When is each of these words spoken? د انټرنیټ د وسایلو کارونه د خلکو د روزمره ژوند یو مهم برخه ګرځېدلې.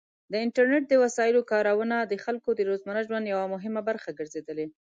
د 0.31 0.33
انټرنیټ 0.45 0.83
د 0.89 0.93
وسایلو 1.03 1.47
کارونه 1.51 1.95
د 2.01 2.13
خلکو 2.25 2.49
د 2.55 2.61
روزمره 2.69 3.01
ژوند 3.07 3.25
یو 3.33 3.41
مهم 3.55 3.75
برخه 3.89 4.09
ګرځېدلې. 4.19 4.65